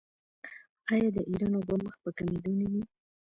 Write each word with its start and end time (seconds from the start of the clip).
آیا 0.91 1.09
د 1.15 1.17
ایران 1.29 1.53
اوبه 1.57 1.75
مخ 1.83 1.95
په 2.03 2.09
کمیدو 2.17 2.51
نه 2.59 2.67
دي؟ 2.71 2.81